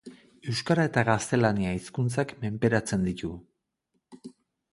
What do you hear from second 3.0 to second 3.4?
ditu.